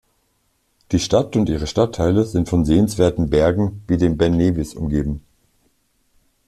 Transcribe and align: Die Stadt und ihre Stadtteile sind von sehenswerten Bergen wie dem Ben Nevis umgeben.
Die 0.91 0.97
Stadt 0.99 1.35
und 1.35 1.47
ihre 1.47 1.67
Stadtteile 1.67 2.23
sind 2.23 2.49
von 2.49 2.65
sehenswerten 2.65 3.29
Bergen 3.29 3.83
wie 3.87 3.97
dem 3.97 4.17
Ben 4.17 4.35
Nevis 4.35 4.73
umgeben. 4.73 5.21